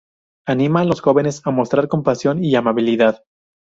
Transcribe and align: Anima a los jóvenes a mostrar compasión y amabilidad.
Anima 0.47 0.81
a 0.81 0.85
los 0.85 0.99
jóvenes 0.99 1.43
a 1.45 1.51
mostrar 1.51 1.87
compasión 1.87 2.43
y 2.43 2.55
amabilidad. 2.55 3.23